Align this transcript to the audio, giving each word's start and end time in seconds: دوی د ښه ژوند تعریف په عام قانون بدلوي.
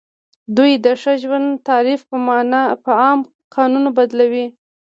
دوی 0.57 0.71
د 0.85 0.87
ښه 1.01 1.13
ژوند 1.23 1.49
تعریف 1.67 2.01
په 2.85 2.91
عام 3.03 3.19
قانون 3.55 3.85
بدلوي. 3.97 4.45